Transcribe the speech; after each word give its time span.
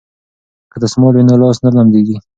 که 0.71 0.77
دستمال 0.83 1.13
وي 1.15 1.23
نو 1.27 1.35
لاس 1.41 1.57
نه 1.65 1.69
لمدیږي. 1.75 2.17